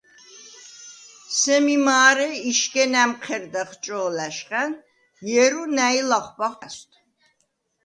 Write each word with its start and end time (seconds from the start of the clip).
სემი 1.39 1.75
მა̄რე 1.85 2.29
იშგენ 2.49 2.93
ა̈მჴერდახ 3.03 3.69
ჭო̄ლა̈შხა̈ნ, 3.83 4.71
ჲერუ 5.29 5.63
ნა̈ჲ 5.75 5.99
ლახვბა 6.09 6.47
ხვა̈სვდ. 6.55 6.91